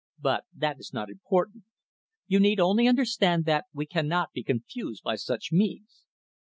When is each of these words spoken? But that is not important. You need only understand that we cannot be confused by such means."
But 0.19 0.45
that 0.57 0.79
is 0.79 0.91
not 0.95 1.11
important. 1.11 1.63
You 2.25 2.39
need 2.39 2.59
only 2.59 2.87
understand 2.87 3.45
that 3.45 3.65
we 3.71 3.85
cannot 3.85 4.31
be 4.33 4.41
confused 4.41 5.03
by 5.03 5.15
such 5.15 5.51
means." 5.51 6.05